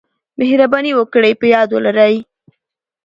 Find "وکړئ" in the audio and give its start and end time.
0.99-1.33